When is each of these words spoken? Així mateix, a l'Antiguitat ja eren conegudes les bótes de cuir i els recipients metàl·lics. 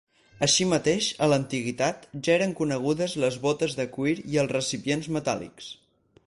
Així 0.45 0.65
mateix, 0.69 1.09
a 1.25 1.27
l'Antiguitat 1.33 2.07
ja 2.27 2.33
eren 2.37 2.55
conegudes 2.61 3.13
les 3.25 3.37
bótes 3.45 3.77
de 3.81 3.87
cuir 3.99 4.15
i 4.33 4.41
els 4.45 4.55
recipients 4.57 5.13
metàl·lics. 5.21 5.71